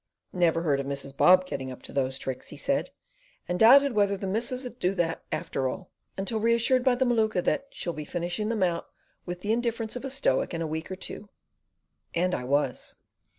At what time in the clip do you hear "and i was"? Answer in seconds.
12.15-12.95